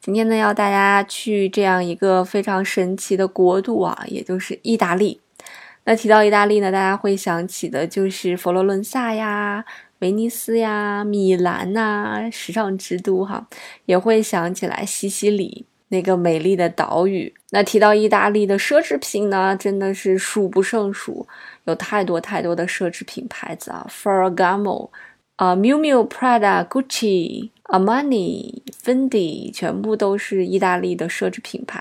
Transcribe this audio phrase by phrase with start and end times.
[0.00, 5.20] 今天呢，要大家去这样一个非常神奇的国度啊，也就是意大利。
[5.84, 9.64] 那提到意大利呢，大家会想起的就是佛罗伦萨呀、
[9.98, 13.48] 威尼斯呀、米兰呐，时尚之都哈，
[13.86, 17.34] 也会想起来西西里那个美丽的岛屿。
[17.50, 21.26] 那提到意大利的奢侈品呢，真的是数不胜数，
[21.64, 24.90] 有太多太多的奢侈品牌子啊，Ferragamo。
[25.38, 31.80] 啊，Miu Miu、Prada、Gucci、Armani、Fendi，全部都是意大利的奢侈品牌。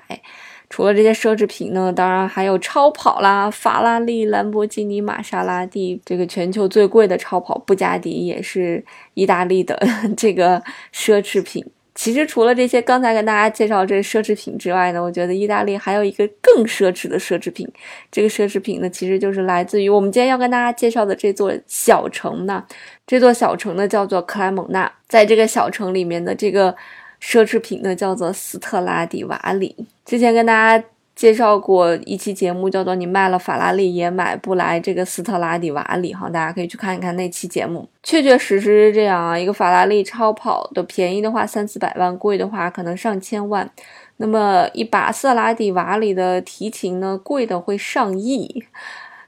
[0.70, 6.00] 除了这些奢侈品呢，当然还有超跑啦，法拉利、兰博基尼、玛莎拉蒂。
[6.06, 9.82] 这个全球最贵的超跑布加迪也是意大利的
[10.16, 10.62] 这个
[10.94, 11.66] 奢侈品。
[11.98, 17.68] 其实除了这些刚才跟大家介绍这奢侈品之外呢，我觉得意大利还有一个更奢侈的奢侈品。
[18.12, 22.64] 这个奢侈品呢，其实就是来自于我们今天要跟大家介绍的这座小城呢。
[23.08, 26.72] 这座小城呢叫做克莱蒙纳，在这个小城里面的这个
[27.20, 29.76] 奢侈品呢叫做斯特拉迪瓦里。
[30.06, 30.86] 之前跟大家
[31.18, 37.90] 介绍过一期节目，叫做“你卖了法拉利也买不来这个斯特拉迪瓦里”哈，大家可以去看一看那期节目。
[38.04, 43.68] 确确实实是这样啊，一个法拉利超跑的便宜的话三四百万，贵的话可能上千万。
[44.18, 48.64] 那么一把斯特拉迪瓦里的提琴呢，贵的会上亿。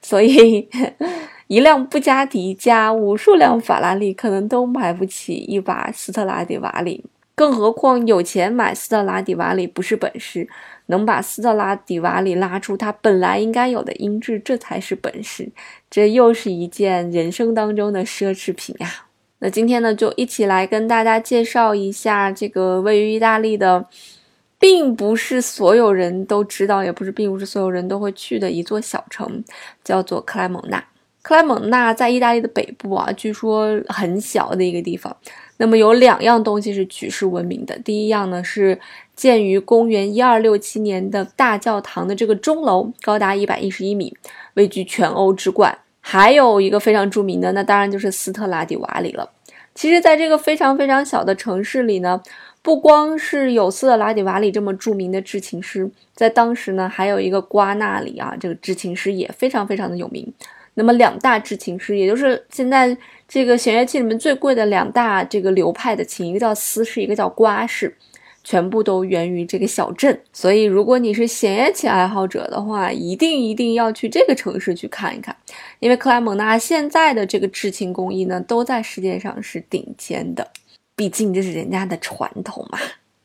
[0.02, 0.70] 所以，
[1.48, 7.04] 一辆布加迪加无数辆法拉利，可能都买不起一把斯特拉迪瓦里。
[7.40, 10.50] 更何况，有钱买斯特拉迪瓦里不是本事，
[10.88, 15.50] 能把斯特拉迪瓦里拉出它本来应该有的音质，这才是本事。
[15.90, 19.06] 这又是一件人生当中的奢侈品呀。
[19.38, 23.86] 那今天呢，就一起来跟大家介绍一下这个位于意大利的。
[24.61, 29.42] 并不是所有人都知道，也不是并不是所有人都会去的一座小城，
[29.86, 30.83] 叫做克莱蒙纳。
[31.30, 35.16] 克莱蒙纳在意大利的北部啊，据说很小的一个地方。
[35.58, 38.80] 那么有两样东西是举世闻名的，第一样呢是
[39.16, 44.12] 建于公元一二六七年的大教堂的这个钟楼，高达一百一十一米，
[44.56, 45.78] 位居全欧之冠。
[46.00, 49.30] 还有一个非常著名的，那当然就是斯特拉迪瓦里了。
[49.76, 52.20] 其实，在这个非常非常小的城市里呢。
[52.61, 60.34] 不光是有斯特拉迪瓦里这么著名的制琴师，在当时呢，还有一个瓜纳里啊，这个制琴师也非常非常的有名。
[60.80, 62.95] 那么两大制琴师，也就是现在
[63.28, 67.94] 这个弦乐器里面最贵的两大这个流派的琴，一个叫丝式，一个叫瓜式，
[68.45, 70.17] 全部都源于这个小镇。
[70.32, 75.36] 所以，如果你是弦乐器爱好者的话，一定一定要去这个城市去看一看，
[75.80, 80.48] 因为克莱蒙纳现在的这个制琴工艺呢，都在世界上是顶尖的。
[80.96, 82.80] 毕竟这是人家的传统嘛。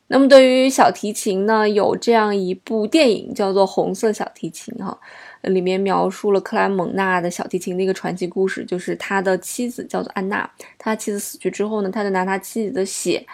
[0.07, 4.97] 那么对于小提琴呢，有这样一部电影叫做《红色小提琴》哈，
[5.41, 10.49] 里面描述了克莱蒙纳的小提琴的一个传奇故事，就是他的妻子叫做安娜，
[10.79, 13.27] 他妻子死去之后呢，他就拿他妻子的血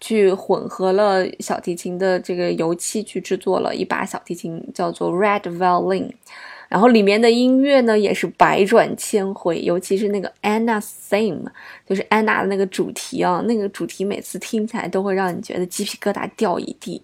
[0.00, 6.10] 去混合了小提琴的这个油漆，去制作了一把小提琴，叫做 Red Violin。
[6.68, 11.44] 然后里面的音乐呢也是百转千回，尤其是那个 Anna Theme，
[11.88, 17.00] 就是安娜的那个主题啊，那个主题每次听起来都会让你觉得鸡皮疙瘩掉一地。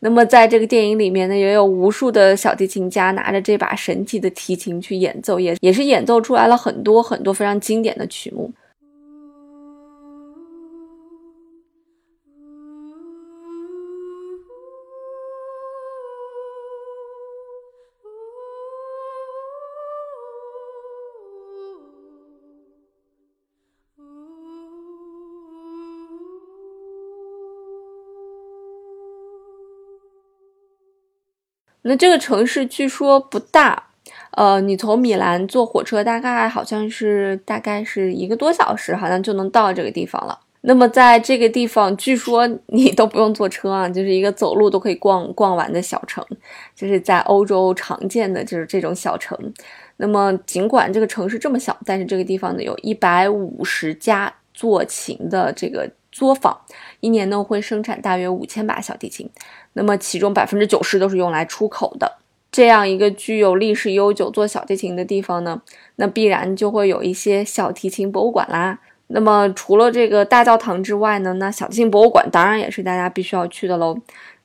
[0.00, 8.52] 那么在这个电影里面呢，也有无数的小提琴家拿着这把神奇的提琴去演奏，也也是演奏出来了很多很多非常经典的曲目。
[31.88, 33.80] 那这个城市据说不大，
[34.32, 40.36] 呃，你从米兰坐火车大概好像是大概是一个多小时，好像就能到这个地方了。
[40.62, 46.26] 那么在这个地方，据说 你都不用坐车啊，就是一个走路都可以逛逛完的小城，
[46.74, 49.38] 就是在欧洲常见的就是这种小城。
[49.98, 55.88] 那么尽管这个城市这么小，但是这个地方呢有一百五十家做琴的这个
[56.18, 56.58] 作坊，
[57.00, 59.28] 一年呢会生产大约五千把小提琴。
[59.74, 62.16] 那么其中百分之九十都是用来出口的，
[62.50, 65.60] 这样一个具有历史悠久做小提琴的地方呢，
[65.96, 68.78] 那必然就会有一些小提琴博物馆啦。
[69.08, 73.98] 那么除了这个大教堂之外呢，那小提琴博物馆当然也是大家必须要去的喽。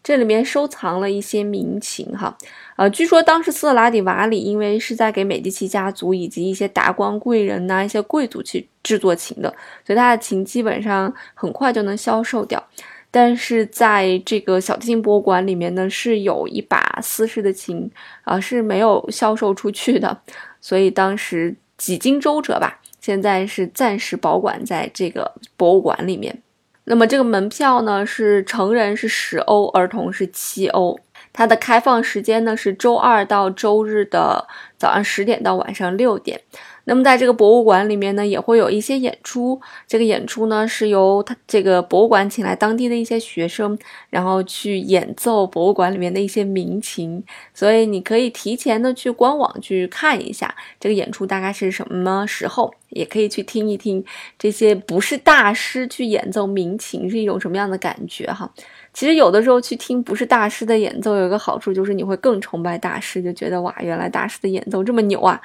[0.03, 2.37] 这里面收藏了一些民琴哈。
[2.81, 9.53] 呃，据说当时斯特拉迪瓦里因为是在给美第奇家族以及一些达官贵人呐、一些贵族去制作琴的，
[9.85, 12.67] 所以他的琴基本上很快就能销售掉。
[13.11, 17.87] 但是在这个小提琴博物馆里面呢，是有一把私式的琴
[18.23, 20.19] 啊，是没有销售出去的，
[20.59, 26.41] 所以当时几经周折吧，现在是暂时保管在这个博物馆里面。
[26.85, 30.99] 那么这个门票呢，是成人是十欧，儿童是七欧。
[31.33, 34.47] 它的开放时间呢是周二到周日的
[34.77, 36.41] 早上十点到晚上六点。
[36.85, 39.61] 那么在这个博物馆里面呢，也会有一些演出。
[39.87, 43.77] 这个演出呢是由他这个博物馆请来当地的一些学生，
[44.09, 47.23] 然后去演奏博物馆里面的一些民琴。
[47.53, 54.03] 所以你可以提前的去官网去看一下这个演出大概是什么时候，也可以去听一听
[54.39, 58.51] 这些不是大师去演奏民琴是一种什么样的感觉哈。
[58.93, 65.39] 其实有的时候去听不是大师的演奏，有一个好处就是你会更崇拜大师，就觉得哇，原来大师的演奏这么牛啊！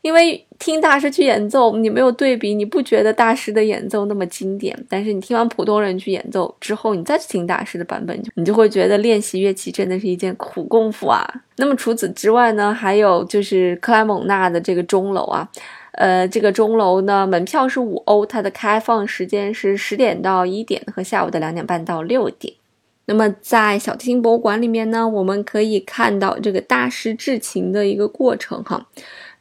[0.00, 4.76] 因为听大师去演奏，你没有对比，你不觉得大师的演奏那么经典。
[4.88, 11.24] 但是你听完普通人去演奏之后，你再去听大师的版本，你就会觉得练习乐器真的是一件苦功夫啊。
[11.58, 15.48] 那么除此之外呢，还有就是克莱蒙纳的这个钟楼啊，
[15.92, 22.52] 呃，这个钟楼呢，门票是五欧，它的开放时间是十点到一点和下午的两点半到六点。
[23.06, 28.86] 那么在小提琴博物馆里面呢，我们可以看到这个大师制琴的一个过程哈，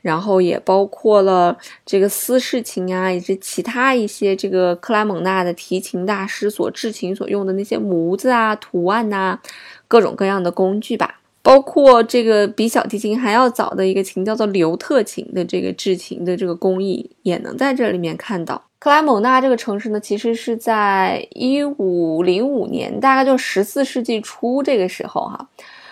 [0.02, 9.40] 然后也包括了这个斯氏琴啊，以及其他一些这个克莱蒙纳的提琴大师所制琴所用的那些模子啊、图案呐，
[9.88, 11.20] 各种各样的工具吧。
[11.44, 18.64] 包括这个比小提琴还要早的一个琴，叫做刘特琴的这个制琴的这个工艺，也能在这里面看到。
[18.82, 25.48] 克莱蒙纳这个城市呢，其实是在一五零五年，大概就十四世纪初这个时候哈，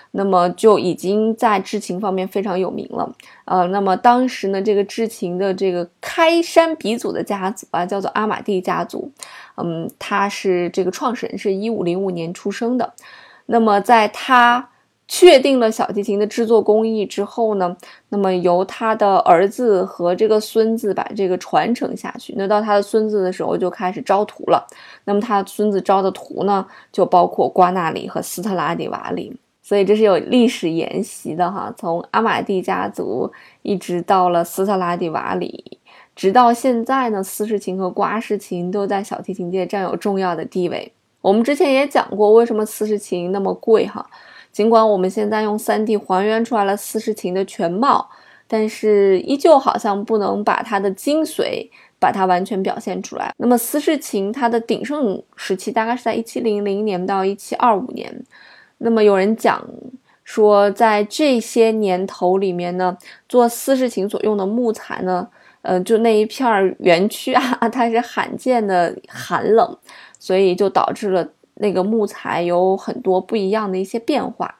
[0.10, 3.16] 那么就已经在制琴方面非常有名了。
[3.46, 9.12] 呃，那么当时呢，这个制琴的这个开山鼻祖的家族啊，叫做阿玛蒂家族，
[9.58, 12.92] 嗯，他是这个创始人，是一五零五年出生的。
[13.46, 14.68] 那么在他
[15.12, 17.76] 确定了小提琴的制作工艺之后呢，
[18.10, 22.36] 那么由他的儿子和这个孙子把这个传承下去。
[22.38, 24.64] 那到他的孙子的时候就开始招徒了。
[25.06, 29.36] 那么他孙子招的徒呢，就包括瓜纳里和斯特拉迪瓦里。
[29.64, 33.32] 所以这是有历史沿袭的哈，从阿玛蒂家族
[33.64, 35.80] 一直到了斯特拉迪瓦里，
[36.16, 40.92] 直到现在呢，斯氏琴和瓜氏琴都在小提琴界占有重要的地位。
[41.22, 44.08] 我们之前也讲过，为什么斯氏琴那么贵哈。
[44.52, 48.10] 尽管我们现在用 3D 还原出来了斯氏琴的全貌，
[48.48, 51.70] 但是依旧好像不能把它的精髓
[52.00, 53.34] 把它完全表现出来。
[53.38, 58.26] 那么斯氏琴它的鼎盛时期大概是在1700年到1725年。
[58.80, 59.64] 那么有人讲
[60.24, 62.98] 说，在这些年头里面呢，
[63.28, 65.28] 做斯氏琴所用的木材呢，
[65.62, 69.78] 呃，就那一片园区啊，它是罕见的寒冷，
[70.18, 71.28] 所以就导致了。
[71.60, 74.56] 那个木材有很多不一样的一些变化，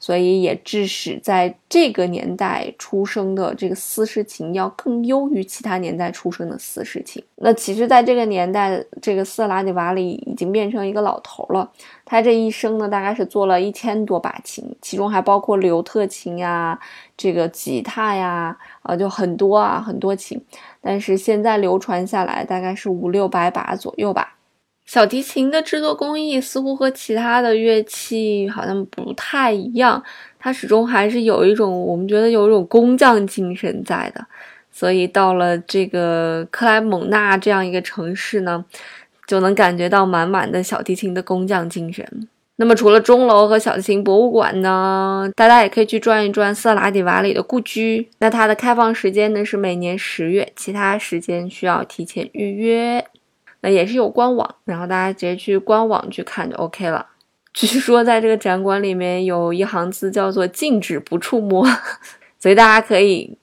[0.00, 7.22] 所以也致使在这个年代出生的这个丝氏琴要更优于其他年代出生的丝氏琴。
[7.36, 11.70] 那其实，在这个年代，这个斯拉迪瓦里已经变成一个老头了。
[12.04, 16.78] 他这一生呢，大概是做了一千多把琴，其中还包括刘特琴呀、
[17.16, 20.40] 这个吉他呀，啊，就很多啊，很多琴。
[20.80, 24.37] 但是现在流传下来，大概是五六百把左右吧。
[24.88, 30.02] 小提琴的制作工艺似乎和其他的乐器好像不太一样，
[30.38, 34.26] 它始终还是有一种我们觉得有一种工匠精神在的，
[34.72, 38.64] 所以到了这个克莱蒙纳这样一个城市呢，
[39.26, 42.26] 就能感觉到满满的小提琴的工匠精神。
[42.56, 48.08] 那么除了钟楼和小提琴博物馆呢，大家也可以去转一转色拉迪瓦里的故居。
[48.20, 53.04] 那它的开放时间呢是每年十月，其他时间需要提前预约。
[53.60, 57.06] 那也是有官网，然后大家直接去官网去看就 OK 了。
[57.52, 61.66] 据说在这个展馆里面有一行字叫做“禁止不触摸”，
[62.38, 63.36] 所以大家可以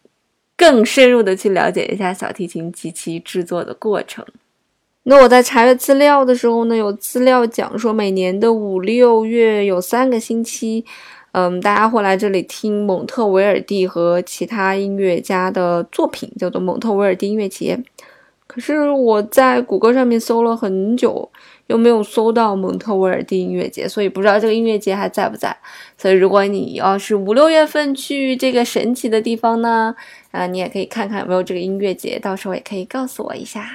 [0.55, 4.25] 更深入的去了解一下小提琴及其制作的过程。
[5.03, 10.85] 那我在查阅资料的时候呢，有资料讲说每年的五六月有三个星期，
[11.33, 17.77] 嗯，大家会来这里听蒙特维尔蒂和其他音乐家的作品，叫做蒙特维尔蒂音乐节。
[18.47, 21.29] 可是我在谷歌上面搜了很久，
[21.67, 25.55] 又没有搜到蒙特威尔第音乐节，所以不知道这个音乐节还在不在。
[25.97, 29.95] 所以如果你要是五六月份去这个神奇的地方呢，
[30.31, 33.67] 啊，你也可以看看有没有这个音乐节，到时候也可以告诉我一下。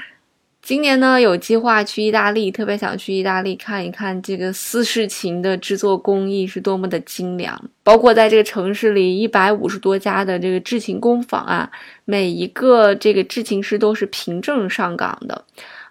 [0.70, 7.60] 今年呢，有计划去意大利，特别想去意大利看一看这个四世琴的制作工艺是多么的精良。
[7.82, 11.68] 包括在这个城市里，一百五十多家的这个制琴工坊啊，
[12.04, 15.44] 每一个这个制琴师都是凭证上岗的，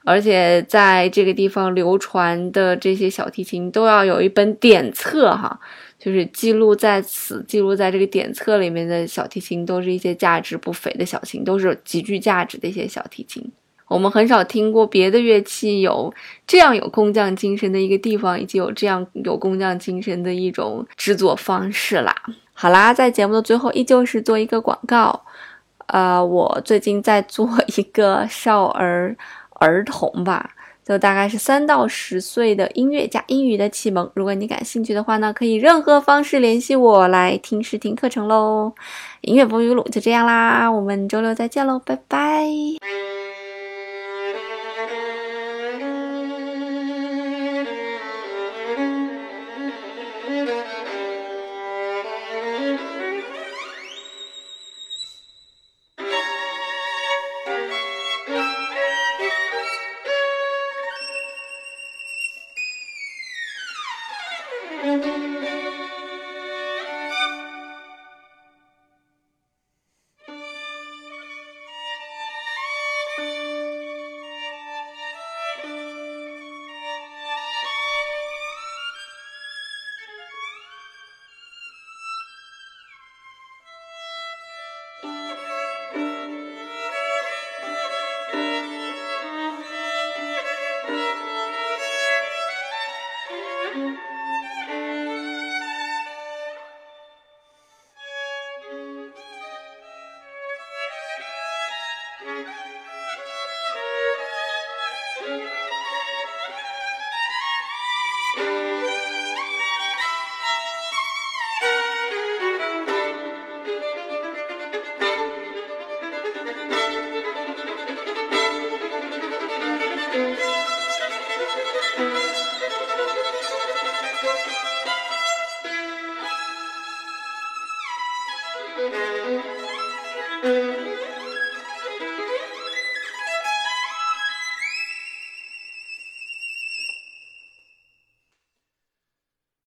[0.05, 5.59] 而且在这个地方流传的这些小提琴都要有一本典册哈，
[5.99, 13.51] 就是记录在此，记录在这个典册里面的小提琴都是一些价值不菲的小琴，都是极具价值的一些小提琴。
[13.89, 16.13] 我们很少听过别的乐器有
[16.47, 22.15] 这样有工匠精神的一个地方，以及有这样有工匠精神的一种制作方式啦。
[22.53, 25.19] 好啦，在节目的最后，依旧是做一个广告。
[25.87, 29.17] 呃，我最近在做一个少儿
[29.53, 30.51] 儿童吧，
[30.85, 34.07] 就大概是三到十岁的音乐加英语的启蒙。
[34.13, 38.71] 如果你感兴趣的话呢，可以任何方式联系我来听试听课程喽。
[39.21, 43.18] 音乐风雨录就这样啦，我们周六再见喽，拜拜。